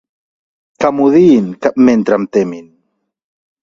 Que 0.85 0.91
m'odiïn, 0.95 1.53
mentre 1.91 2.21
em 2.21 2.29
temin. 2.39 2.69